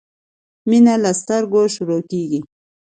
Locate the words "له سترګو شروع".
1.03-2.01